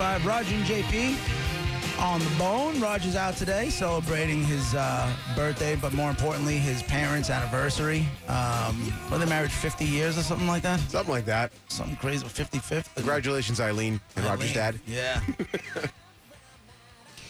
[0.00, 2.80] Five, Roger and JP on the bone.
[2.80, 8.04] Roger's out today celebrating his uh, birthday, but more importantly, his parents' anniversary.
[8.26, 10.80] Um, were they married 50 years or something like that?
[10.80, 11.52] Something like that.
[11.68, 12.92] Something crazy, 55th?
[12.96, 14.80] Congratulations, Eileen and Roger's dad.
[14.84, 15.20] Yeah.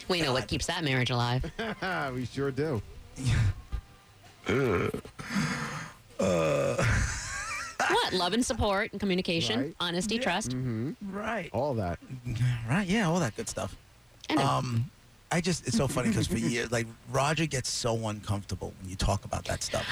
[0.08, 1.44] We know what keeps that marriage alive.
[2.14, 2.80] we sure do.
[7.94, 8.12] what?
[8.12, 9.74] Love and support and communication, Right.
[9.80, 10.50] honesty, trust.
[10.50, 10.92] Mm-hmm.
[11.16, 11.50] right.
[11.52, 11.98] All that.
[12.68, 13.76] Right, yeah, all that good stuff.
[14.30, 14.42] I know.
[14.46, 14.90] Um,
[15.30, 18.96] I just, it's so funny because for years, like, Roger gets so uncomfortable when you
[18.96, 19.86] talk about that stuff.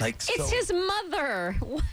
[0.00, 1.56] Like, it's so- his mother.
[1.60, 1.84] What?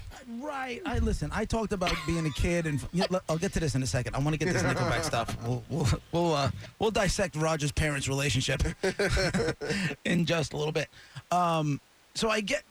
[0.42, 0.82] Right.
[0.88, 1.30] I listen.
[1.34, 3.88] I talked about being a kid, and yeah, look, I'll get to this in a
[3.88, 4.16] second.
[4.16, 5.38] I want to get this Nickelback stuff.
[5.46, 6.50] We'll we'll we'll, uh,
[6.80, 8.64] we'll dissect Roger's parents' relationship
[10.06, 10.90] in just a little bit.
[11.32, 11.80] Um,
[12.16, 12.64] so I get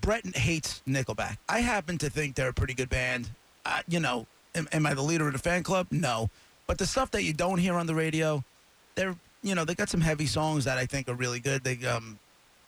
[0.00, 1.38] Brett hates Nickelback.
[1.48, 3.30] I happen to think they're a pretty good band.
[3.64, 5.86] Uh, you know, am, am I the leader of the fan club?
[5.90, 6.30] No.
[6.66, 8.44] But the stuff that you don't hear on the radio,
[8.94, 11.64] they're you know they got some heavy songs that I think are really good.
[11.64, 12.18] They um,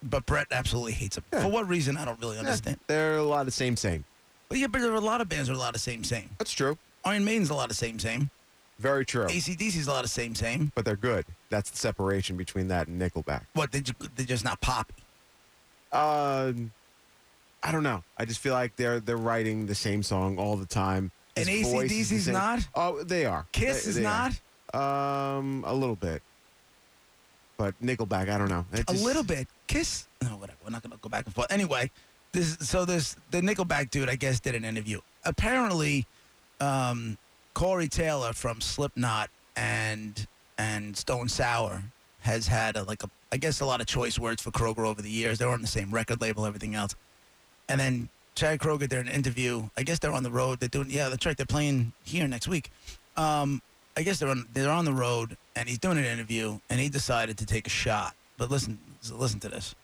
[0.03, 1.25] but Brett absolutely hates them.
[1.31, 1.97] For what reason?
[1.97, 2.79] I don't really understand.
[2.87, 4.05] They're a lot of same, same.
[4.49, 6.05] But yeah, but there are a lot of bands that are a lot of same,
[6.05, 6.31] same.
[6.39, 6.77] That's true.
[7.05, 8.31] Iron Maiden's a lot of same, same.
[8.79, 9.27] Very true.
[9.27, 10.73] ACDC's a lot of same, same.
[10.75, 11.25] But they're good.
[11.51, 13.43] That's the separation between that and Nickelback.
[13.55, 13.83] What, they
[14.17, 14.95] they're just not poppy.
[15.93, 16.53] Uh,
[17.63, 18.03] I don't know.
[18.19, 21.11] I just feel like they're they're writing the same song all the time.
[21.37, 22.61] And His is AC/DC's not?
[22.75, 23.47] Oh, they are.
[23.53, 24.33] Kiss They- is they not?
[24.75, 25.37] are.
[25.39, 26.23] Um, a little bit.
[27.57, 28.65] But Nickelback, I don't know.
[28.73, 29.47] It A little bit.
[29.67, 30.07] Kiss?
[30.23, 30.59] No, whatever.
[30.65, 31.51] We're not going to go back and forth.
[31.53, 31.91] Anyway,
[32.33, 35.01] this so this the Nickelback dude, I guess, did an interview.
[35.25, 36.07] Apparently,
[36.61, 37.17] um,
[37.55, 40.27] Corey Taylor from Slipknot and
[40.59, 41.83] and Stone Sour
[42.21, 45.01] has had a, like a I guess a lot of choice words for Kroeger over
[45.03, 45.39] the years.
[45.39, 46.95] They were on the same record label, everything else.
[47.73, 49.67] And then Chad Kroeger did an interview.
[49.79, 50.61] I guess they're on the road.
[50.61, 51.35] They're doing yeah, that's right.
[51.35, 52.71] They're playing here next week.
[53.17, 53.63] Um,
[53.97, 56.91] I guess they're on they're on the road, and he's doing an interview, and he
[56.91, 58.15] decided to take a shot.
[58.37, 58.79] But listen,
[59.11, 59.75] listen to this.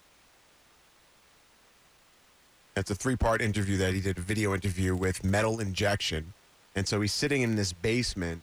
[2.77, 6.35] It's a three part interview that he did a video interview with Metal Injection.
[6.77, 8.43] And so he's sitting in this basement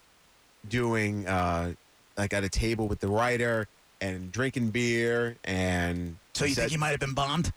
[0.67, 1.73] doing, uh,
[2.17, 3.67] like at a table with the writer
[4.01, 5.37] and drinking beer.
[5.43, 7.53] And So you said- think he might have been bombed?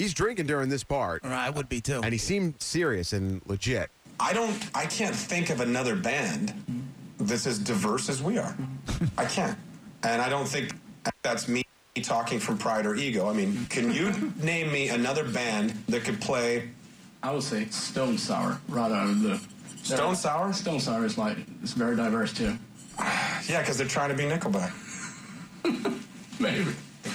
[0.00, 1.24] He's drinking during this part.
[1.24, 2.00] Or I would be too.
[2.02, 3.90] And he seemed serious and legit.
[4.18, 4.56] I don't.
[4.74, 6.54] I can't think of another band
[7.18, 8.56] that's as diverse as we are.
[9.16, 9.56] I can't,
[10.02, 10.72] and I don't think
[11.22, 11.64] that's me
[12.02, 13.28] talking from pride or ego.
[13.28, 16.70] I mean, can you name me another band that could play
[17.22, 19.40] I would say Stone Sour right out of the
[19.82, 20.52] Stone Sour?
[20.52, 22.56] Stone Sour is like it's very diverse too.
[23.48, 24.70] Yeah, because they're trying to be Nickelback.
[26.40, 26.70] Maybe.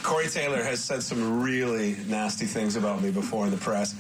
[0.06, 3.96] Corey Taylor has said some really nasty things about me before in the press.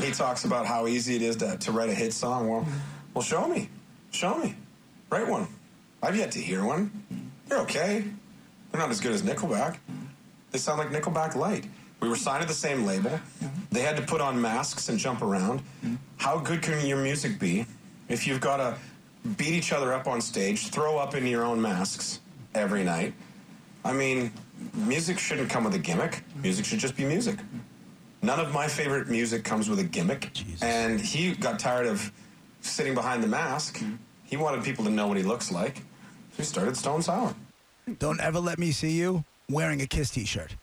[0.00, 2.48] He talks about how easy it is to, to write a hit song.
[2.48, 2.64] Well,
[3.12, 3.68] well, show me,
[4.12, 4.54] show me,
[5.10, 5.48] write one.
[6.00, 6.92] I've yet to hear one.
[7.48, 8.04] They're okay.
[8.70, 9.78] They're not as good as Nickelback.
[10.52, 11.64] They sound like Nickelback light.
[11.98, 13.18] We were signed to the same label.
[13.72, 15.60] They had to put on masks and jump around.
[16.18, 17.66] How good can your music be
[18.08, 18.76] if you've got to
[19.36, 22.20] beat each other up on stage, throw up in your own masks
[22.54, 23.12] every night?
[23.88, 24.30] I mean,
[24.74, 26.22] music shouldn't come with a gimmick.
[26.42, 27.38] Music should just be music.
[28.20, 30.30] None of my favorite music comes with a gimmick.
[30.60, 32.12] And he got tired of
[32.60, 33.78] sitting behind the mask.
[33.78, 33.94] Mm-hmm.
[34.24, 35.76] He wanted people to know what he looks like.
[35.76, 37.34] So he started Stone Sour.
[37.98, 40.54] Don't ever let me see you wearing a Kiss T-shirt.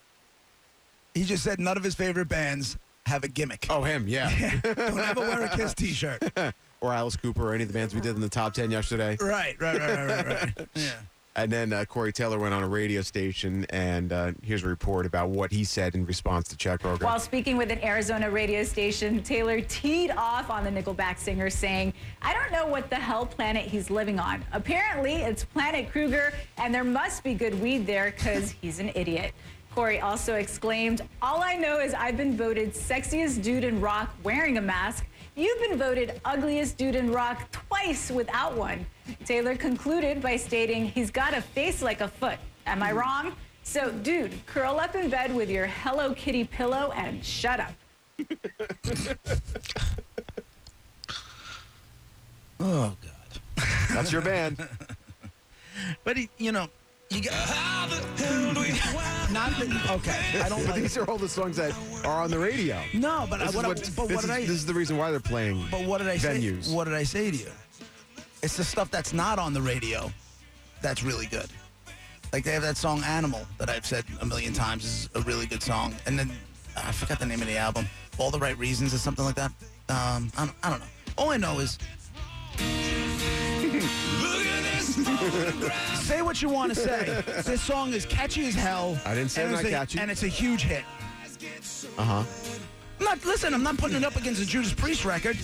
[1.16, 3.66] He just said none of his favorite bands have a gimmick.
[3.72, 4.60] Oh, him, yeah.
[4.64, 6.22] Don't ever wear a Kiss T-shirt.
[6.82, 9.18] or Alice Cooper or any of the bands we did in the top 10 yesterday.
[9.20, 10.68] Right, right, right, right, right, right.
[10.76, 10.92] Yeah.
[11.38, 15.06] And then uh, Corey Taylor went on a radio station, and uh, here's a report
[15.06, 17.04] about what he said in response to Chad Kroeger.
[17.04, 21.94] While speaking with an Arizona radio station, Taylor teed off on the Nickelback singer, saying,
[22.22, 24.46] I don't know what the hell planet he's living on.
[24.54, 29.34] Apparently, it's Planet Kroeger, and there must be good weed there because he's an idiot.
[29.74, 34.58] Corey also exclaimed, All I know is I've been voted sexiest dude in rock wearing
[34.58, 35.06] a mask.
[35.36, 38.86] You've been voted ugliest dude in rock twice without one.
[39.26, 42.40] Taylor concluded by stating, He's got a face like a foot.
[42.66, 43.34] Am I wrong?
[43.64, 47.74] So, dude, curl up in bed with your Hello Kitty pillow and shut up.
[52.60, 53.66] Oh God.
[53.92, 54.58] That's your band.
[56.04, 56.68] but he, you know,
[57.10, 57.34] you got.
[57.36, 58.15] Ah,
[59.32, 60.42] Not the, okay.
[60.42, 60.82] I don't But like.
[60.82, 61.74] these are all the songs that
[62.06, 62.82] are on the radio.
[62.94, 64.42] No, but I, This what, I- what- but what did is- I?
[64.42, 65.66] This is the reason why they're playing.
[65.72, 66.38] But what did I say?
[66.40, 66.72] venues.
[66.74, 67.50] What did I say to you?
[68.44, 70.12] It's the stuff that's not on the radio
[70.82, 71.48] that's really good.
[72.32, 75.46] Like they have that song "Animal" that I've said a million times is a really
[75.48, 76.32] good song, and then
[76.78, 77.88] I forgot the name of the album.
[78.18, 79.52] All the right reasons or something like that.
[79.90, 80.86] Um, I don't, I don't know.
[81.18, 81.78] All I know is.
[85.96, 87.24] say what you want to say.
[87.44, 88.98] This song is catchy as hell.
[89.06, 90.00] I didn't say and it's not a- catchy.
[90.00, 90.84] and it's a huge hit.
[91.98, 92.24] Uh huh.
[93.00, 93.54] I'm not listen.
[93.54, 95.38] I'm not putting it up against a Judas Priest record.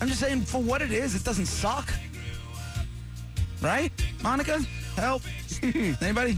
[0.00, 1.92] I'm just saying for what it is, it doesn't suck.
[3.60, 3.90] Right,
[4.22, 4.60] Monica?
[4.96, 5.22] Help.
[5.62, 6.36] Anybody?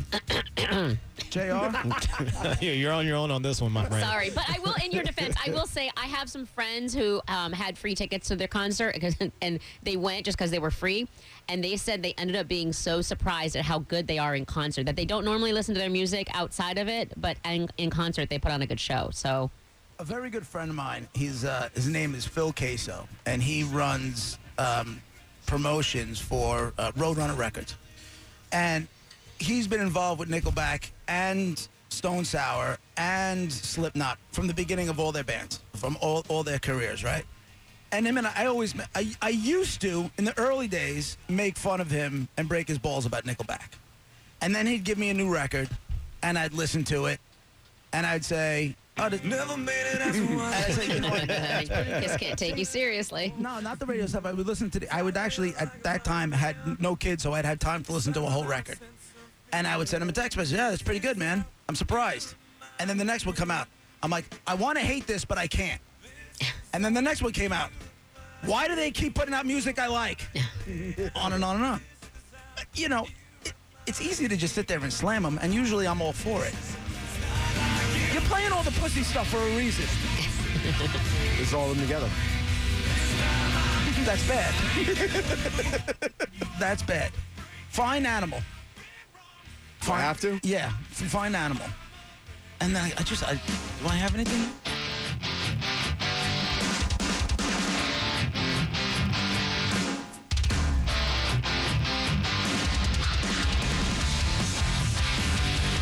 [1.31, 2.61] Jr.
[2.61, 4.05] You're on your own on this one, my friend.
[4.05, 4.75] Sorry, but I will.
[4.85, 8.29] In your defense, I will say I have some friends who um, had free tickets
[8.29, 8.99] to their concert,
[9.43, 11.09] and they went just because they were free,
[11.49, 14.45] and they said they ended up being so surprised at how good they are in
[14.45, 17.91] concert that they don't normally listen to their music outside of it, but in, in
[17.91, 19.11] concert they put on a good show.
[19.13, 19.51] So
[19.99, 21.07] a very good friend of mine.
[21.15, 25.01] He's uh, his name is Phil Queso, and he runs um,
[25.47, 27.77] promotions for uh, Roadrunner Records,
[28.51, 28.89] and
[29.39, 35.13] he's been involved with Nickelback and Stone Sour and Slipknot from the beginning of all
[35.13, 37.25] their bands, from all, all their careers, right?
[37.93, 41.57] And him and I, I always, I, I used to in the early days make
[41.57, 43.73] fun of him and break his balls about Nickelback,
[44.41, 45.69] and then he'd give me a new record,
[46.23, 47.19] and I'd listen to it,
[47.93, 51.27] and I'd say, "Oh, this, never made it." As and I'd say, "You know what?"
[51.29, 53.35] just can't take you seriously.
[53.37, 54.25] No, not the radio stuff.
[54.25, 54.95] I would listen to the.
[54.95, 58.13] I would actually at that time had no kids, so I'd had time to listen
[58.13, 58.79] to a whole record,
[59.53, 60.57] and I would send him a text message.
[60.57, 61.45] Yeah, that's pretty good, man.
[61.69, 62.35] I'm surprised.
[62.79, 63.69] And then the next would come out.
[64.03, 65.81] I'm like, I want to hate this, but I can't.
[66.73, 67.71] And then the next one came out.
[68.45, 70.29] Why do they keep putting out music I like?
[71.17, 71.81] on and on and on.
[72.75, 73.09] You know,
[73.45, 73.55] it,
[73.87, 76.55] it's easy to just sit there and slam them, and usually I'm all for it.
[78.13, 79.85] You're playing all the pussy stuff for a reason.
[81.41, 82.09] It's all of them together.
[84.05, 84.55] That's bad.
[86.61, 87.11] That's bad.
[87.71, 88.41] Fine animal.
[89.85, 90.39] Do I have to?
[90.43, 91.67] Yeah, Find animal.
[92.61, 94.41] And then I, I just, I, do I have anything?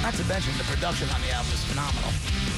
[0.03, 2.58] Not to mention the production on the album is phenomenal.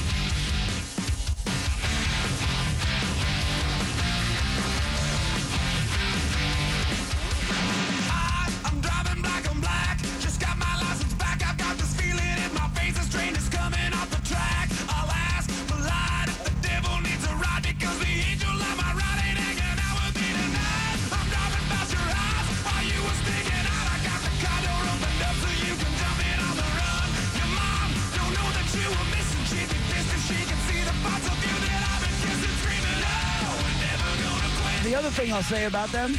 [35.51, 36.13] Say about them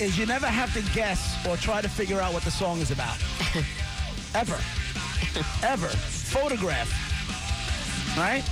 [0.00, 2.90] is you never have to guess or try to figure out what the song is
[2.90, 3.18] about.
[4.34, 4.58] Ever.
[5.62, 5.88] Ever.
[5.88, 6.88] Photograph.
[8.16, 8.42] Right?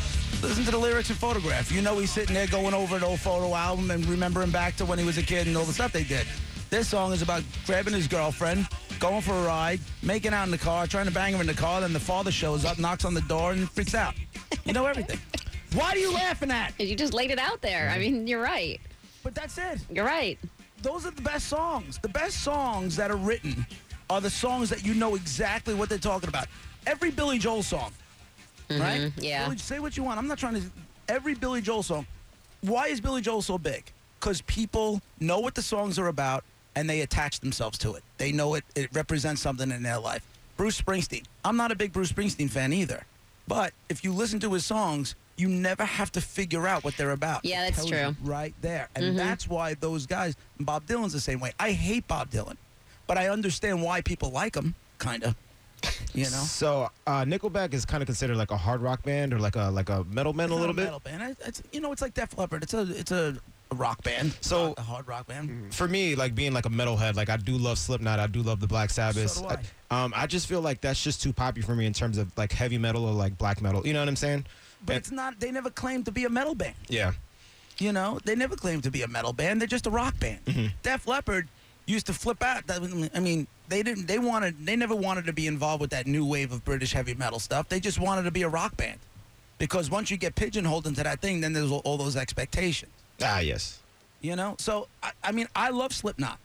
[0.42, 1.72] Listen to the lyrics of Photograph.
[1.72, 4.84] You know he's sitting there going over an old photo album and remembering back to
[4.84, 6.26] when he was a kid and all the stuff they did.
[6.68, 8.68] This song is about grabbing his girlfriend,
[9.00, 11.54] going for a ride, making out in the car, trying to bang her in the
[11.54, 14.12] car, then the father shows up, knocks on the door, and freaks out.
[14.66, 15.18] You know everything.
[15.72, 16.78] Why are you laughing at?
[16.78, 17.88] You just laid it out there.
[17.88, 18.78] I mean, you're right.
[19.26, 19.80] But that's it.
[19.90, 20.38] You're right.
[20.82, 21.98] those are the best songs.
[22.00, 23.66] The best songs that are written
[24.08, 26.46] are the songs that you know exactly what they're talking about.
[26.86, 27.90] Every Billy Joel song,
[28.70, 29.00] right?
[29.00, 29.20] Mm-hmm.
[29.20, 29.46] yeah.
[29.46, 30.20] Billy, say what you want.
[30.20, 30.62] I'm not trying to.
[31.08, 32.06] Every Billy Joel song.
[32.60, 33.90] Why is Billy Joel so big?
[34.20, 36.44] Because people know what the songs are about
[36.76, 38.04] and they attach themselves to it.
[38.18, 38.62] They know it.
[38.76, 40.24] It represents something in their life.
[40.56, 41.24] Bruce Springsteen.
[41.44, 43.02] I'm not a big Bruce Springsteen fan either,
[43.48, 45.16] but if you listen to his songs.
[45.36, 47.44] You never have to figure out what they're about.
[47.44, 48.16] Yeah, that's true.
[48.22, 48.88] right there.
[48.96, 49.16] And Mhm.
[49.16, 51.52] that's why those guys, Bob Dylan's the same way.
[51.60, 52.56] I hate Bob Dylan,
[53.06, 55.34] but I understand why people like him, kind of.
[56.14, 56.30] You know?
[56.30, 59.64] So uh, Nickelback is kind of considered like a hard rock band or like a
[59.70, 60.84] like a metal band It's a not little bit.
[60.84, 61.22] metal band.
[61.22, 62.62] It- It's, you know, it's like Def Leppard.
[62.62, 63.36] It's a it's a,
[63.70, 64.32] a rock band.
[64.40, 65.74] So- a hard rock band.
[65.74, 68.58] For me, like being like a metalhead, like I do love Slipknot, I do love
[68.60, 69.30] the Black Sabbath.
[69.32, 69.56] So do
[69.90, 70.04] I.
[70.04, 72.52] um, I just feel like that's just too poppy for me in terms of like
[72.52, 73.86] heavy metal or like black metal.
[73.86, 74.46] You know what I'm saying?
[74.84, 75.40] But And- it's not.
[75.40, 76.74] They never claimed to be a metal band.
[76.88, 77.12] yeah.
[77.78, 79.60] You know, they never claimed to be a metal band.
[79.60, 80.42] They're just a rock band.
[80.46, 80.66] Mm-hmm.
[80.82, 81.46] Def Leppard
[81.84, 82.62] used to flip out.
[82.70, 84.06] I mean, they didn't.
[84.06, 84.64] They wanted.
[84.64, 87.68] They never wanted to be involved with that new wave of British heavy metal stuff.
[87.68, 88.98] They just wanted to be a rock band.
[89.58, 92.92] Because once you get pigeonholed into that thing, then there's all, all those expectations.
[93.22, 93.78] Ah, yes.
[94.22, 94.56] You know.
[94.58, 96.38] So I, I mean, I love Slipknot.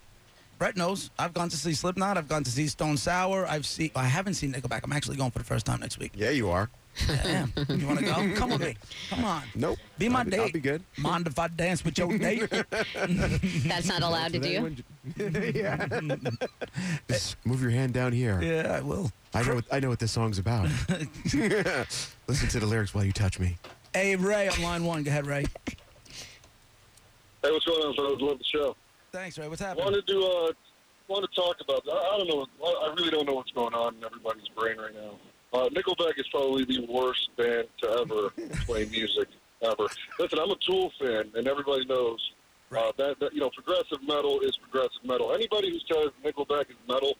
[0.60, 1.12] Brett knows.
[1.18, 2.18] I've gone to see Slipknot.
[2.18, 3.48] I've gone to see Stone Sour.
[3.48, 3.90] I've seen.
[3.96, 4.82] I haven't seen Nickelback.
[4.84, 6.12] I'm actually going for the first time next week.
[6.14, 6.70] Yeah, you are.
[7.10, 7.54] I am.
[7.70, 8.34] You want to go?
[8.36, 8.76] Come with me.
[9.10, 9.44] Come on.
[9.56, 9.80] Nope.
[9.98, 10.40] Be my I'll be, date.
[10.40, 10.84] I'll be good.
[10.98, 12.50] Mind if I dance with your date?
[12.70, 14.76] That's not allowed to do.
[15.56, 15.88] yeah.
[17.08, 18.42] Just move your hand down here.
[18.42, 19.12] yeah, I will.
[19.34, 19.56] I know.
[19.56, 20.70] What, I know what this song's about.
[21.30, 23.58] Listen to the lyrics while you touch me.
[23.94, 25.04] Hey, Ray on line one.
[25.04, 25.46] Go ahead, Ray.
[27.42, 28.22] Hey, what's going on, fellas?
[28.22, 28.76] Love the show.
[29.12, 29.48] Thanks, Ray.
[29.48, 29.86] What's happening?
[29.86, 30.52] Wanted to uh,
[31.08, 31.84] want to talk about.
[31.92, 32.46] I, I don't know.
[32.64, 35.16] I I really don't know what's going on in everybody's brain right now.
[35.54, 38.30] Uh, Nickelback is probably the worst band to ever
[38.66, 39.28] play music
[39.62, 39.88] ever.
[40.20, 42.20] Listen, I'm a Tool fan, and everybody knows
[42.76, 45.34] uh, that, that you know progressive metal is progressive metal.
[45.34, 47.16] Anybody who says Nickelback is metal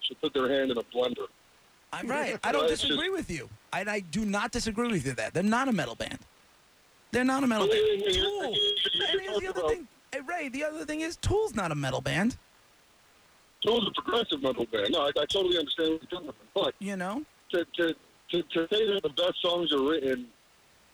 [0.00, 1.26] should put their hand in a blender.
[1.92, 2.38] I'm right.
[2.44, 3.48] I don't just- disagree with you.
[3.72, 5.32] And I do not disagree with you that.
[5.34, 6.18] They're not a metal band.
[7.12, 8.00] They're not a metal Well, band.
[8.02, 8.42] yeah, yeah, Tool.
[8.42, 8.54] you're-
[8.94, 9.88] you're And here's the talking other about- thing.
[10.12, 12.36] Hey, Ray, the other thing is Tool's not a metal band.
[13.64, 14.88] Tool's a progressive metal band.
[14.90, 16.36] No, I, I totally understand what you're talking about.
[16.54, 17.24] But You know?
[17.54, 17.94] To, to,
[18.30, 20.26] to, to say that the best songs are written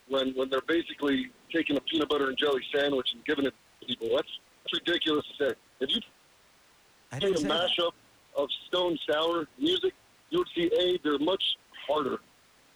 [0.08, 3.86] when when they're basically taking a peanut butter and jelly sandwich and giving it to
[3.86, 4.28] people, that's,
[4.64, 5.54] that's ridiculous to say.
[5.80, 6.00] If you
[7.18, 7.70] take a say that.
[7.70, 7.92] mashup
[8.36, 9.94] of Stone Sour music,
[10.30, 11.42] you would see A, they're much
[11.88, 12.18] harder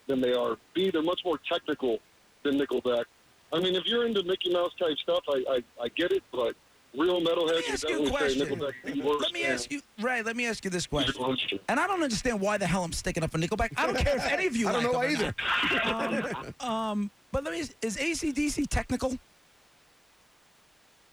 [0.07, 0.57] than they are.
[0.75, 1.99] B, they're much more technical
[2.43, 3.05] than Nickelback.
[3.53, 6.55] I mean, if you're into Mickey Mouse type stuff, I, I, I get it, but
[6.97, 8.49] real Let metalheads me ask you a definitely question.
[8.49, 11.61] Nickelback is the worst Let me ask you, Ray, let me ask you this question.
[11.69, 13.73] And I don't understand why the hell I'm sticking up for Nickelback.
[13.77, 15.35] I don't care if any of you I don't like know why either.
[16.61, 19.19] Um, um, but let me, is ACDC technical?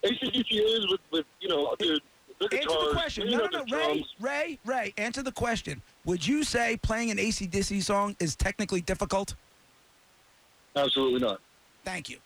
[0.03, 1.97] ACDC is with, with you know, their,
[2.39, 3.29] their Answer guitars, the question.
[3.29, 3.77] No, no, no.
[3.77, 4.05] Ray.
[4.19, 5.81] Ray, Ray, answer the question.
[6.05, 9.35] Would you say playing an ACDC song is technically difficult?
[10.75, 11.39] Absolutely not.
[11.83, 12.17] Thank you.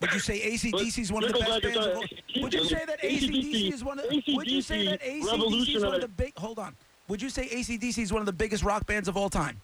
[0.00, 2.04] Would you say ACDC is one of the best bands of all?
[2.42, 5.94] Would you say that ACDC is one of Would you say that ACDC is one
[5.94, 6.76] of the big Hold on.
[7.08, 9.60] Would you say ACDC is one of the biggest rock bands of all time?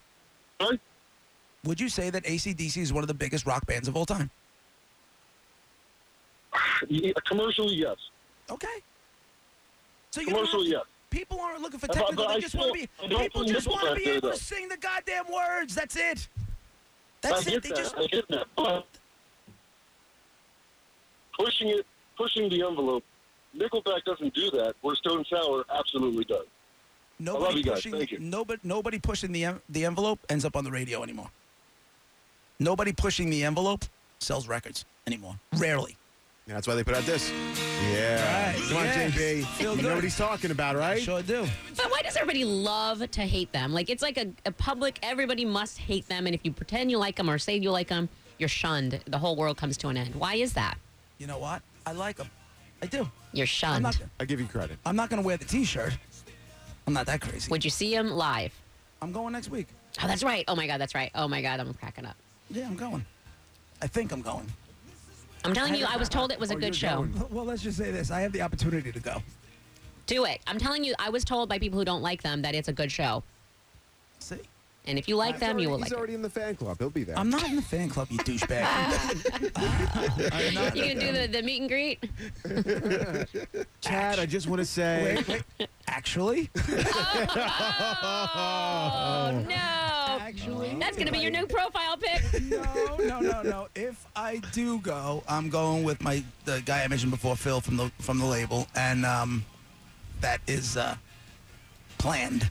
[0.60, 0.80] Sorry?
[1.64, 4.30] Would you say that ACDC is one of the biggest rock bands of all time?
[7.26, 7.96] Commercially, yes.
[8.50, 8.66] Okay.
[10.10, 10.82] So you Commercially, yes.
[11.10, 12.26] People aren't looking for technical.
[12.26, 13.16] They just want to be.
[13.16, 15.74] People just want to be able to sing the goddamn words.
[15.74, 16.28] That's it.
[17.20, 17.62] That's it.
[17.62, 17.96] They just.
[17.96, 18.46] I get that.
[18.56, 18.86] But
[21.38, 21.86] pushing it,
[22.16, 23.04] pushing the envelope,
[23.56, 24.74] Nickelback doesn't do that.
[24.82, 26.46] Where Stone Sour absolutely does.
[27.20, 27.74] Nobody love you guys.
[27.74, 27.92] pushing.
[27.92, 28.18] Thank you.
[28.18, 31.30] Nobody, nobody pushing the the envelope ends up on the radio anymore.
[32.58, 33.84] Nobody pushing the envelope
[34.18, 35.36] sells records anymore.
[35.56, 35.96] Rarely.
[36.46, 37.30] Yeah, that's why they put out this.
[37.90, 38.48] Yeah.
[38.52, 39.12] Right, Come on, yes.
[39.12, 39.44] JB.
[39.46, 39.88] Feel you good.
[39.88, 41.00] know what he's talking about, right?
[41.00, 41.46] Sure do.
[41.76, 43.72] But why does everybody love to hate them?
[43.72, 44.98] Like it's like a, a public.
[45.02, 47.88] Everybody must hate them, and if you pretend you like them or say you like
[47.88, 49.00] them, you're shunned.
[49.06, 50.14] The whole world comes to an end.
[50.16, 50.76] Why is that?
[51.18, 51.62] You know what?
[51.86, 52.30] I like them.
[52.82, 53.08] I do.
[53.32, 53.82] You're I'm shunned.
[53.82, 53.98] not.
[54.20, 54.78] I give you credit.
[54.84, 55.96] I'm not going to wear the T-shirt.
[56.86, 57.50] I'm not that crazy.
[57.50, 58.52] Would you see him live?
[59.00, 59.68] I'm going next week.
[60.02, 60.44] Oh, that's right.
[60.48, 61.10] Oh my God, that's right.
[61.14, 62.16] Oh my God, I'm cracking up.
[62.50, 63.04] Yeah, I'm going.
[63.80, 64.46] I think I'm going.
[65.44, 66.96] I'm telling you, I was told it was a Oh, good show.
[66.96, 67.28] going.
[67.30, 69.22] Well, let's just say this: I have the opportunity to go.
[70.06, 70.40] Do it.
[70.46, 72.72] I'm telling you, I was told by people who don't like them that it's a
[72.72, 73.22] good show.
[74.84, 76.30] See, And if you like He's them, you already- will He's like already in the
[76.30, 76.76] fan club.
[76.78, 77.18] He'll be there.
[77.18, 78.64] I'm not in the fan club, you douchebag.
[80.32, 80.76] I'm not- it.
[80.76, 82.04] You can do the, the meet and greet.
[83.80, 85.16] Chad, I just want to say.
[85.26, 85.68] Wait, wait.
[85.88, 86.50] Actually,
[88.06, 89.54] Oh, no.
[89.54, 92.42] actually, That's going to be your new profile pic.
[92.42, 93.68] no, no, no, no.
[93.74, 97.76] If I do go, I'm going with my the guy I mentioned before, Phil from
[97.76, 99.44] the from the label, and um,
[100.20, 100.96] that is uh,
[101.98, 102.50] planned.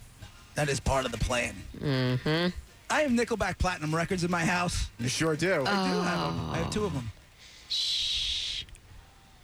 [0.55, 1.55] That is part of the plan.
[1.79, 2.49] Mm-hmm.
[2.89, 4.87] I have Nickelback platinum records in my house.
[4.99, 5.63] You sure do.
[5.65, 6.49] I do have them.
[6.51, 7.11] I have two of them.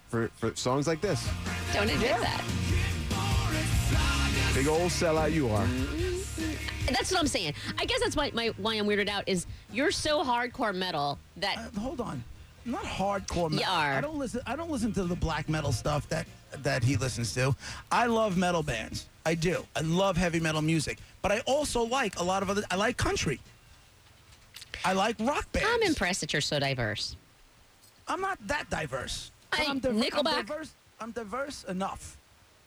[0.08, 1.28] For, for songs like this.
[1.72, 2.44] Don't admit that.
[4.54, 5.66] Big old sellout you are.
[6.86, 7.54] That's what I'm saying.
[7.78, 11.56] I guess that's why, my, why I'm weirded out is you're so hardcore metal that
[11.58, 12.22] Uh, hold on.
[12.66, 13.58] I'm not hardcore metal.
[13.58, 13.94] You are.
[13.94, 14.40] I don't listen.
[14.46, 16.26] I don't listen to the black metal stuff that
[16.58, 17.54] that he listens to.
[17.90, 19.06] I love metal bands.
[19.26, 19.64] I do.
[19.76, 22.62] I love heavy metal music, but I also like a lot of other.
[22.70, 23.40] I like country.
[24.84, 25.68] I like rock bands.
[25.70, 27.16] I'm impressed that you're so diverse.
[28.08, 29.30] I'm not that diverse.
[29.52, 30.46] I- I'm, div- I'm Nickelback.
[30.46, 30.70] diverse.
[31.00, 32.16] I'm diverse enough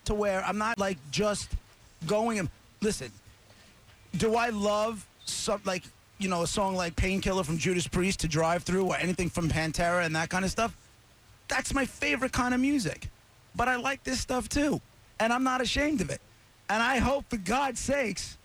[0.06, 1.50] to where I'm not like just
[2.08, 2.50] going and
[2.82, 3.12] listen.
[4.18, 5.84] Do I love some like
[6.20, 9.50] you know a song like Painkiller from Judas Priest to drive through or anything from
[9.50, 10.75] Pantera and that kind of stuff?
[11.48, 13.10] That's my favorite kind of music.
[13.55, 14.81] But I like this stuff too,
[15.19, 16.22] and I'm not ashamed of it.
[16.69, 18.38] And I hope, for God's sakes,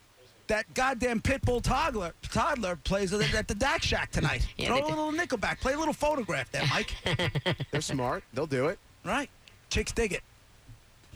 [0.48, 4.46] that goddamn pitbull toddler toddler plays at at the Dak Shack tonight.
[4.56, 4.86] Yeah, Throw a do.
[4.88, 5.60] little Nickelback.
[5.60, 6.94] Play a little photograph there, Mike.
[7.70, 8.24] They're smart.
[8.34, 8.78] They'll do it.
[9.04, 9.30] right?
[9.70, 10.22] Chicks dig it.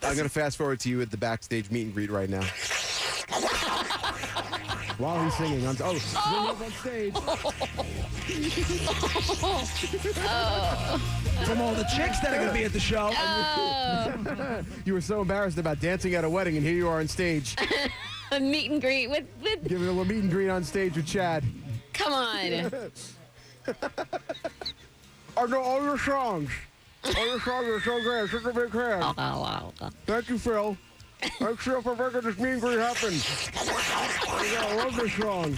[0.03, 2.43] I'm gonna fast forward to you at the backstage meet and greet right now.
[5.03, 6.51] While he's singing, I'm oh, oh.
[6.51, 7.13] up on stage.
[10.25, 11.01] Oh.
[11.45, 13.11] From all the chicks that are going to be at the show.
[13.13, 14.63] Oh.
[14.85, 17.57] You were so embarrassed about dancing at a wedding, and here you are on stage,
[18.31, 21.07] A meet and greet with, with giving a little meet and greet on stage with
[21.07, 21.43] Chad.
[21.93, 22.71] come on.
[25.37, 26.49] I know all your songs.
[27.05, 28.31] All your songs are so great.
[28.31, 29.03] Such a big fan.
[29.19, 29.73] Oh,
[30.07, 30.77] Thank you, Phil.
[31.23, 33.13] Thanks, Phil, for making this meet and greet happen.
[34.53, 35.57] Yeah, I love this song.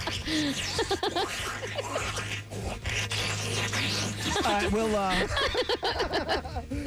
[4.45, 5.27] All right, we'll uh,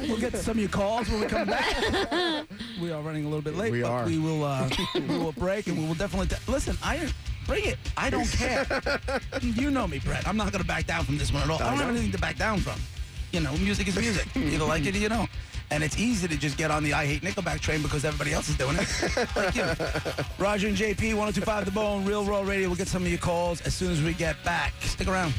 [0.07, 2.45] we'll get to some of your calls when we come back.
[2.81, 3.71] we are running a little bit late.
[3.71, 4.05] We but are.
[4.05, 6.77] We will uh, we will break and we will definitely t- listen.
[6.81, 7.11] I
[7.47, 7.77] bring it.
[7.97, 8.65] I don't care.
[9.41, 10.25] you know me, Brett.
[10.27, 11.61] I'm not going to back down from this one at all.
[11.61, 12.79] I, I don't have anything to back down from.
[13.31, 14.27] You know, music is music.
[14.35, 15.29] You either like it or you don't.
[15.71, 18.49] And it's easy to just get on the I hate Nickelback train because everybody else
[18.49, 19.35] is doing it.
[19.35, 19.63] like you.
[20.43, 22.67] Roger and JP, 1025 The Bone, Real Raw Radio.
[22.67, 24.73] We'll get some of your calls as soon as we get back.
[24.81, 25.33] Stick around.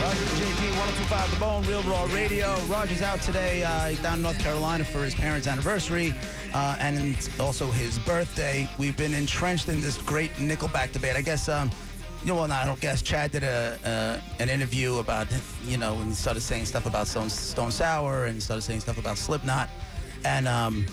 [0.00, 2.56] Roger and JP, 1025 The Bone, Real Raw Radio.
[2.66, 3.62] Roger's out today.
[3.62, 6.14] Uh, he's down in North Carolina for his parents' anniversary
[6.54, 8.68] uh, and also his birthday.
[8.78, 11.16] We've been entrenched in this great Nickelback debate.
[11.16, 11.70] I guess, um,
[12.22, 13.02] you know, well, I don't guess.
[13.02, 15.26] Chad did a uh, an interview about,
[15.64, 18.98] you know, when he started saying stuff about Stone, Stone Sour and started saying stuff
[18.98, 19.70] about Slipknot.
[20.24, 20.86] And um,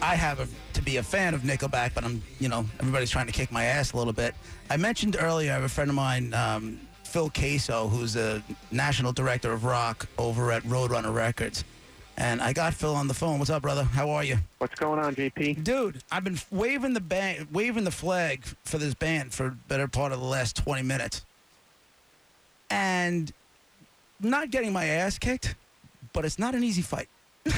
[0.00, 3.32] I happen to be a fan of Nickelback, but I'm, you know, everybody's trying to
[3.32, 4.34] kick my ass a little bit.
[4.70, 9.12] I mentioned earlier, I have a friend of mine, um, Phil Queso, who's a national
[9.12, 11.64] director of rock over at Roadrunner Records.
[12.18, 13.38] And I got Phil on the phone.
[13.38, 13.84] What's up, brother?
[13.84, 14.38] How are you?
[14.58, 15.62] What's going on, JP?
[15.62, 20.10] Dude, I've been waving the band, waving the flag for this band for better part
[20.10, 21.24] of the last 20 minutes.
[22.70, 23.32] And
[24.20, 25.54] not getting my ass kicked,
[26.12, 27.08] but it's not an easy fight.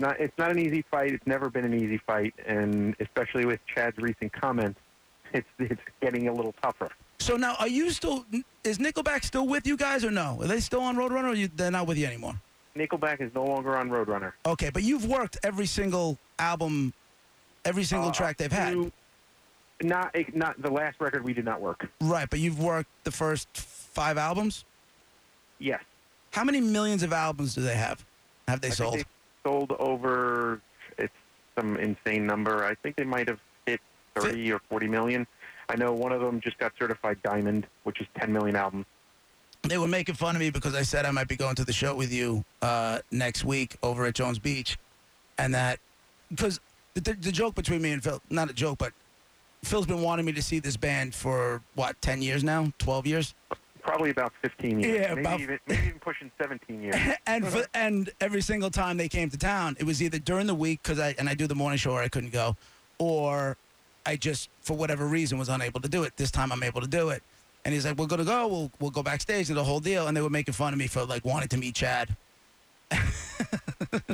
[0.00, 1.10] Not, it's not an easy fight.
[1.12, 4.78] It's never been an easy fight, and especially with Chad's recent comments,
[5.32, 6.92] it's it's getting a little tougher.
[7.18, 8.24] So now, are you still?
[8.62, 10.38] Is Nickelback still with you guys or no?
[10.40, 12.40] Are they still on Roadrunner, or you, they're not with you anymore?
[12.78, 14.32] Nickelback is no longer on Roadrunner.
[14.46, 16.92] Okay, but you've worked every single album,
[17.64, 18.92] every single Uh, track they've had, to-
[19.82, 21.88] Not not the last record we did not work.
[22.00, 22.28] right?
[22.30, 24.64] But you've worked the first five albums.
[25.58, 25.82] Yes.
[26.32, 28.04] How many millions of albums do they have?
[28.46, 29.04] Have they I sold?
[29.44, 30.60] sold over
[30.98, 31.12] it's
[31.56, 32.64] some insane number.
[32.64, 33.80] I think they might have hit
[34.14, 35.26] 30 or 40 million.
[35.68, 38.86] I know one of them just got certified diamond, which is 10 million albums.
[39.68, 41.72] They were making fun of me because I said I might be going to the
[41.72, 44.78] show with you uh, next week over at Jones Beach,
[45.38, 45.78] and that
[46.30, 46.60] because
[46.94, 48.92] the, the, joke between me and Phil, not a joke, but
[49.62, 53.34] Phil's been wanting me to see this band for what, ten years now, twelve years,
[53.88, 55.00] Probably about 15 years.
[55.00, 56.94] Yeah, maybe about- even maybe even pushing 17 years.
[57.26, 60.54] and for, and every single time they came to town, it was either during the
[60.54, 62.54] week because I and I do the morning show or I couldn't go,
[62.98, 63.56] or
[64.04, 66.16] I just for whatever reason was unable to do it.
[66.18, 67.22] This time I'm able to do it,
[67.64, 68.46] and he's like, "We're gonna go.
[68.48, 70.86] We'll we'll go backstage and the whole deal." And they were making fun of me
[70.86, 72.16] for like wanting to meet Chad.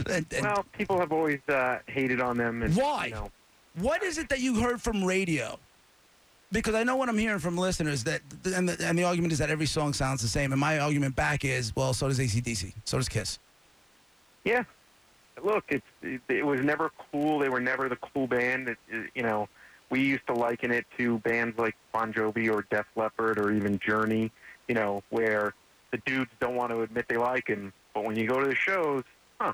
[0.07, 2.63] And- and well, people have always uh, hated on them.
[2.63, 3.07] And, Why?
[3.07, 3.31] You know,
[3.81, 5.59] what is it that you heard from radio?
[6.53, 9.39] Because I know what I'm hearing from listeners that, and the, and the argument is
[9.39, 10.53] that every song sounds the same.
[10.53, 13.39] And my argument back is, well, so does ACDC, so does Kiss.
[14.45, 14.65] yeah.
[15.43, 17.41] Look, it's it, it was never cool.
[17.41, 18.69] They were never the cool band.
[18.69, 19.49] It, it- you know,
[19.91, 23.79] we used to liken it to bands like Bon Jovi or Def Leppard or even
[23.79, 24.31] Journey.
[24.69, 25.53] You know, where
[25.93, 28.55] the dudes don't want to admit they like him, but when you go to the
[28.55, 29.05] shows,
[29.41, 29.53] huh?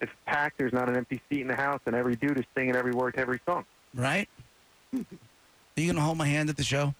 [0.00, 0.58] It's packed.
[0.58, 3.14] There's not an empty seat in the house, and every dude is singing every word
[3.14, 3.64] to every song.
[3.94, 4.28] Right?
[4.94, 5.04] Are
[5.74, 6.94] you gonna hold my hand at the show?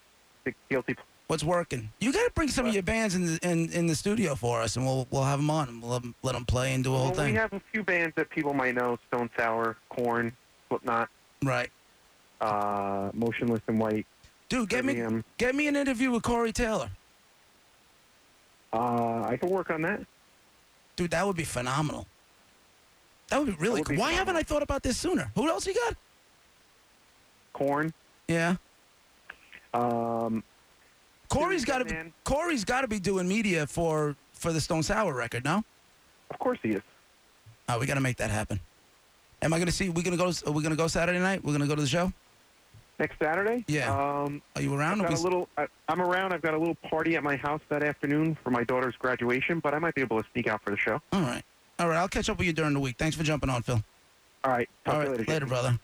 [0.44, 0.96] The guilty.
[1.28, 1.90] What's working?
[2.00, 4.60] You got to bring some of your bands in the in, in the studio for
[4.60, 6.84] us, and we'll we'll have them on, and we'll let them, let them play and
[6.84, 7.32] do a whole Well, thing.
[7.32, 10.32] we have a few bands that people might know: Stone Sour, Korn,
[10.68, 11.08] Slipknot,
[11.42, 11.68] right?
[12.40, 14.06] Uh, Motionless in White.
[14.48, 16.90] Dude, get me get me an interview with Corey Taylor.
[18.72, 20.00] Uh, I can work on that.
[20.96, 22.06] Dude, that would be phenomenal.
[23.28, 23.96] That would be really would cool.
[23.96, 25.30] be Why haven't I thought about this sooner?
[25.34, 25.96] Who else you got?
[27.52, 27.92] Korn.
[28.28, 28.56] Yeah.
[29.74, 30.44] Um,
[31.28, 32.12] Corey's got to man.
[32.24, 35.64] Corey's got to be doing media for for the Stone Sour record, no?
[36.30, 36.82] Of course he is.
[37.68, 38.60] Oh, we got to make that happen.
[39.42, 39.88] Am I going to see?
[39.88, 40.32] We going to go?
[40.46, 41.42] Are we going to go Saturday night?
[41.44, 42.12] We're going to go to the show.
[42.98, 43.62] Next Saturday.
[43.68, 43.92] Yeah.
[43.92, 45.00] Um, Are you around?
[45.02, 45.48] I've Are got we- a little.
[45.58, 46.32] I, I'm around.
[46.32, 49.74] I've got a little party at my house that afternoon for my daughter's graduation, but
[49.74, 51.00] I might be able to sneak out for the show.
[51.12, 51.42] All right.
[51.78, 51.96] All right.
[51.98, 52.96] I'll catch up with you during the week.
[52.98, 53.82] Thanks for jumping on, Phil.
[54.44, 54.68] All right.
[54.86, 55.24] Talk All to you later.
[55.32, 55.78] Later, brother.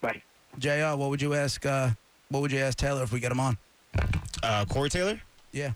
[0.00, 0.20] Bye.
[0.58, 0.96] Jr.
[0.96, 1.64] What would you ask?
[1.64, 1.90] Uh,
[2.30, 3.56] what would you ask Taylor if we get him on?
[4.42, 5.20] Uh, Corey Taylor?
[5.52, 5.70] Yeah.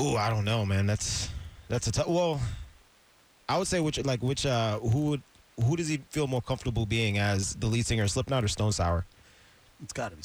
[0.00, 0.86] Ooh, I don't know, man.
[0.86, 1.30] That's
[1.68, 2.08] That's a tough.
[2.08, 2.40] Well,
[3.48, 5.22] I would say which like which uh who would
[5.64, 8.72] who does he feel more comfortable being as the lead singer of Slipknot or Stone
[8.72, 9.06] Sour?
[9.82, 10.22] It's got to be,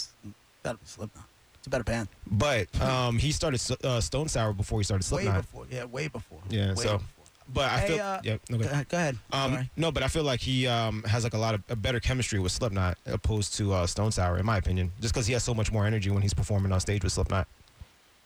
[0.63, 1.25] got to be Slipknot.
[1.55, 2.07] It's a better band.
[2.25, 5.35] But um, he started uh, Stone Sour before he started Slipknot.
[5.35, 5.67] Way Slipknot.
[5.69, 6.39] before, yeah, way before.
[6.49, 6.97] Yeah, Way so.
[6.97, 7.07] before.
[7.53, 8.37] But I Hey, feel uh, yeah.
[8.49, 8.73] No, go Go ahead.
[8.73, 8.89] ahead.
[8.89, 9.17] Go ahead.
[9.33, 11.99] Um, no, but I feel like he um, has like a lot of a better
[11.99, 14.91] chemistry with Slipknot opposed to uh, Stone Sour, in my opinion.
[15.01, 17.47] Just because he has so much more energy when he's performing on stage with Slipknot.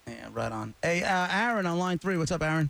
[0.08, 0.76] Yeah, right on.
[0.84, 2.18] Hey, uh, Aaron on line three.
[2.18, 2.70] What's up, Aaron?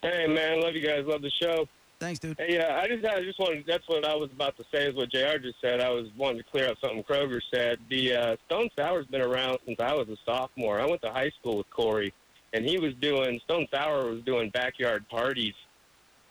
[0.00, 1.04] Hey man, love you guys.
[1.06, 1.68] Love the show.
[2.02, 2.36] Thanks, dude.
[2.36, 3.64] Hey, uh, I just, I just wanted.
[3.64, 4.88] That's what I was about to say.
[4.88, 5.38] Is what Jr.
[5.40, 5.80] just said.
[5.80, 7.78] I was wanting to clear up something Kroeger said.
[7.90, 10.80] The uh, Stone Sour's been around since I was a sophomore.
[10.80, 12.12] I went to high school with Corey,
[12.54, 15.54] and he was doing Stone Sour was doing backyard parties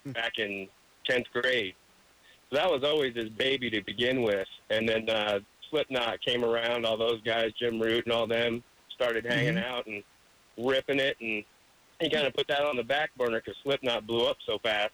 [0.07, 0.67] back in
[1.05, 1.73] tenth grade.
[2.49, 4.49] So that was always his baby to begin with.
[4.71, 6.85] And then uh, Slipknot came around.
[6.85, 8.61] All those guys, Jim Root and all them,
[8.93, 10.03] started hanging out and
[10.57, 11.45] ripping it, and
[12.01, 14.91] he kind of put that on the back burner because Slipknot blew up so fast.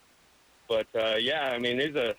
[0.68, 2.16] But uh, yeah, I mean, he's a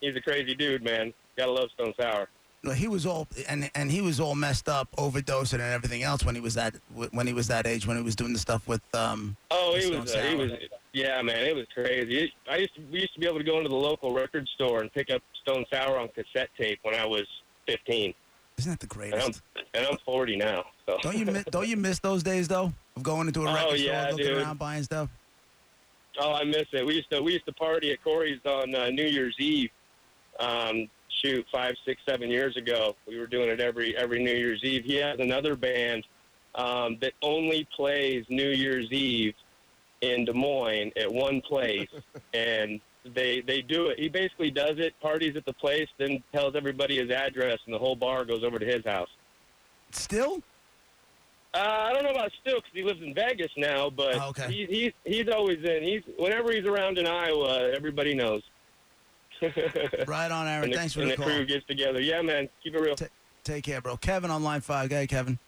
[0.00, 1.12] he's a crazy dude, man.
[1.36, 2.28] Gotta love Stone Sour.
[2.62, 6.24] No, he was all and and he was all messed up, overdosing and everything else
[6.24, 6.74] when he was that
[7.12, 9.36] when he was that age when he was doing the stuff with um.
[9.50, 10.50] Oh, he Stone was, uh, he was,
[10.92, 12.30] yeah, man, it was crazy.
[12.50, 14.80] I used to, we used to be able to go into the local record store
[14.80, 17.26] and pick up Stone Sour on cassette tape when I was
[17.66, 18.12] 15.
[18.58, 19.42] Isn't that the And I'm, greatest?
[19.72, 20.64] and I'm 40 now.
[20.86, 23.54] So Don't you miss, don't you miss those days though of going into a Oh,
[23.54, 24.42] record yeah, store, looking dude.
[24.42, 25.08] around, buying stuff?
[26.18, 26.84] Oh, I miss it.
[26.84, 29.70] We used to we used to party at Corey's on uh, New Year's Eve.
[30.38, 30.88] Um,
[31.22, 34.84] shoot, five, six, seven years ago, we were doing it every every New Year's Eve.
[34.84, 36.06] He has another band
[36.54, 39.34] um, that only plays New Year's Eve
[40.00, 41.88] in Des Moines at one place,
[42.34, 42.80] and
[43.14, 43.98] they they do it.
[43.98, 47.78] He basically does it, parties at the place, then tells everybody his address, and the
[47.78, 49.10] whole bar goes over to his house.
[49.92, 50.42] Still?
[51.52, 54.52] Uh, I don't know about still because he lives in Vegas now, but Oh, okay.
[54.52, 55.82] he, he's he's always in.
[55.82, 58.42] He's whenever he's around in Iowa, everybody knows.
[60.06, 60.64] Right on, Aaron.
[60.64, 61.26] and the, Thanks for and the the call.
[61.34, 62.00] crew gets together.
[62.00, 62.94] Yeah, man, keep it real.
[63.42, 63.96] Take care, bro.
[63.96, 64.90] Kevin on line five.
[64.90, 65.38] Go ahead, Kevin.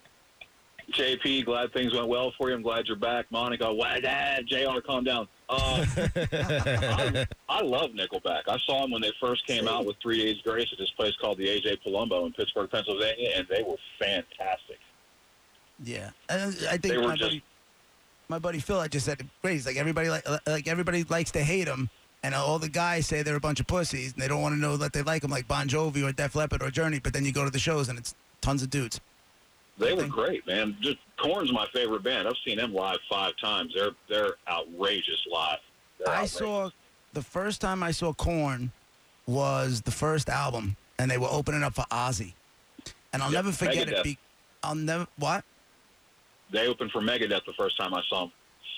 [0.92, 2.56] JP, glad things went well for you.
[2.56, 3.26] I'm glad you're back.
[3.30, 4.46] Monica, why dad?
[4.48, 5.28] JR, calm down.
[5.48, 5.84] Uh,
[6.16, 8.42] I, I love Nickelback.
[8.48, 11.14] I saw them when they first came out with Three Days Grace at this place
[11.20, 14.78] called the AJ Palumbo in Pittsburgh, Pennsylvania, and they were fantastic.
[15.84, 17.42] Yeah, and I think my just- buddy,
[18.28, 19.54] my buddy Phil, I just said it great.
[19.54, 21.90] He's like everybody like like everybody likes to hate him,
[22.22, 24.60] and all the guys say they're a bunch of pussies, and they don't want to
[24.60, 26.98] know that they like him, like Bon Jovi or Def Leppard or Journey.
[26.98, 29.00] But then you go to the shows, and it's tons of dudes.
[29.78, 30.76] They were great, man.
[30.80, 32.28] Just Korn's my favorite band.
[32.28, 33.72] I've seen them live five times.
[33.74, 35.58] They're they're outrageous live.
[35.98, 36.32] They're I outrageous.
[36.32, 36.70] saw
[37.14, 38.70] the first time I saw Korn
[39.26, 42.34] was the first album, and they were opening up for Ozzy,
[43.12, 43.98] and I'll Yep, never forget Megadeth.
[43.98, 44.04] it.
[44.04, 44.18] Be,
[44.62, 45.44] I'll never what
[46.52, 48.32] They opened for Megadeth the first time I saw them.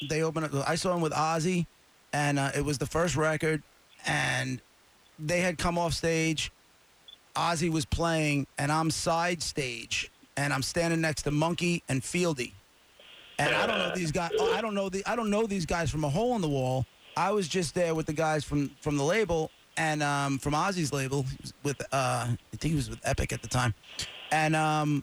[0.09, 0.69] they opened up.
[0.69, 1.67] I saw him with Ozzy,
[2.13, 3.63] and uh, it was the first record,
[4.07, 4.61] and
[5.19, 6.53] they had come off stage.
[7.37, 12.53] Ozzy was playing, and I'm side stage, and I'm standing next to Munky and Fieldy,
[13.39, 14.31] and I don't know these guys.
[14.41, 15.03] I don't know the.
[15.07, 16.87] I don't know these guys from a hole in the wall.
[17.17, 20.93] I was just there with the guys from from the label and um, from Ozzy's
[20.93, 21.27] label
[21.63, 23.75] with uh, I think he was with Epic at the time,
[24.31, 25.03] and um,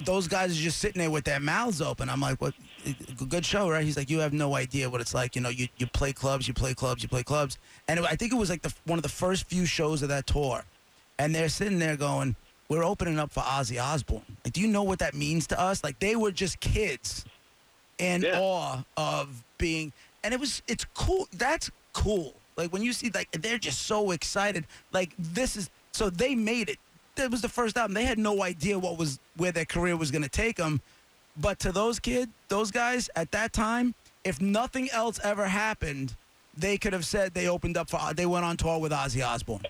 [0.00, 2.08] those guys are just sitting there with their mouths open.
[2.08, 2.54] I'm like, what?
[3.28, 3.84] Good show, right?
[3.84, 5.36] He's like, you have no idea what it's like.
[5.36, 7.58] You know, you, you play clubs, you play clubs, you play clubs.
[7.88, 10.08] And it, I think it was like the, one of the first few shows of
[10.08, 10.64] that tour.
[11.18, 12.34] And they're sitting there going,
[12.68, 14.22] we're opening up for Ozzy Osbourne.
[14.44, 15.84] Like, do you know what that means to us?
[15.84, 17.24] Like, they were just kids
[17.98, 19.92] in awe of being,
[20.24, 21.28] and it was, it's cool.
[21.36, 22.34] That's cool.
[22.56, 24.66] Like, when you see, like, they're just so excited.
[24.92, 26.78] Like, this is, so they made it.
[27.16, 27.94] That was the first album.
[27.94, 30.80] They had no idea what was, where their career was going to take them.
[31.36, 36.14] But to those kids, those guys at that time, if nothing else ever happened,
[36.56, 39.62] they could have said they opened up for, they went on tour with Ozzy Osbourne.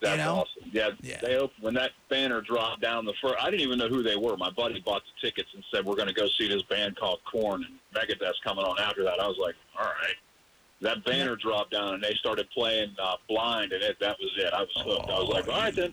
[0.00, 0.36] That's know?
[0.36, 0.70] awesome.
[0.72, 4.02] Yeah, they op- when that banner dropped down the first, I didn't even know who
[4.02, 4.36] they were.
[4.36, 7.20] My buddy bought the tickets and said we're going to go see this band called
[7.30, 9.20] Korn and Megadeth's coming on after that.
[9.20, 10.14] I was like, all right.
[10.82, 14.52] That banner dropped down and they started playing uh, Blind and it, that was it.
[14.52, 15.10] I was hooked.
[15.10, 15.92] I was like, all right then.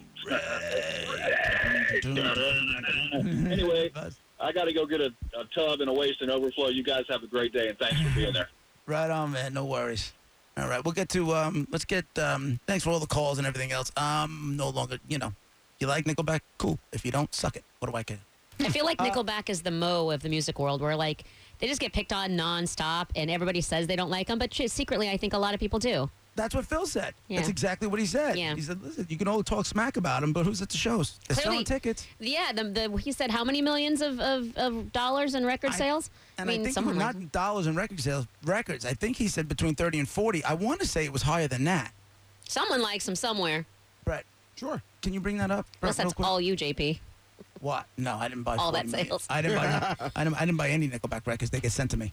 [3.51, 3.91] anyway,
[4.39, 6.69] I got to go get a, a tub and a waste and overflow.
[6.69, 8.49] You guys have a great day and thanks for being there.
[8.85, 9.53] Right on, man.
[9.53, 10.13] No worries.
[10.57, 11.67] All right, we'll get to um.
[11.69, 12.59] Let's get um.
[12.65, 13.91] Thanks for all the calls and everything else.
[13.95, 15.33] Um, no longer, you know,
[15.77, 16.79] you like Nickelback, cool.
[16.91, 17.63] If you don't, suck it.
[17.79, 18.19] What do I care?
[18.59, 21.23] I feel Uh, like Nickelback is the mo of the music world, where like
[21.59, 25.09] they just get picked on nonstop, and everybody says they don't like them, but secretly,
[25.09, 26.09] I think a lot of people do.
[26.35, 27.15] That's what Phil said.
[27.31, 28.37] That's exactly what he said.
[28.37, 28.53] Yeah.
[28.53, 31.19] He said, "Listen, you can all talk smack about him, but who's at the shows?
[31.27, 34.91] They're Clearly- selling tickets." Yeah, the, the he said how many millions of, of, of
[34.93, 36.11] dollars in record sales?
[36.37, 38.85] And I I, mean, think someone like- not dollars in record sales records.
[38.85, 40.43] I think he said between thirty and forty.
[40.43, 41.91] I want to say it was higher than that.
[42.47, 43.65] someone likes him somewhere.
[44.05, 44.23] Brett,
[44.55, 44.83] sure.
[45.01, 45.65] Can you bring that up?
[45.81, 46.99] Brett, Unless that's all you, JP.
[47.59, 47.85] What?
[47.97, 49.07] No, I didn't buy All that million.
[49.07, 49.25] sales.
[49.29, 49.95] I didn't buy.
[50.15, 51.51] I didn't, I didn't buy any Nickelback records.
[51.51, 52.11] They get sent to me.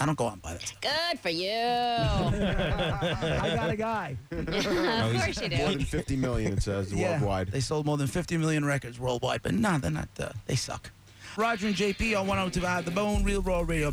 [0.00, 0.72] I don't go out and buy that.
[0.80, 1.50] Good for you.
[1.50, 4.16] I got a guy.
[4.30, 7.48] of course you More than 50 million, it says, Yeah, worldwide.
[7.48, 10.08] They sold more than 50 million records worldwide, but nah, they're not.
[10.18, 10.90] Uh, they suck.
[11.36, 13.92] Roger and JP on 102.5 The Bone, Real Raw Radio.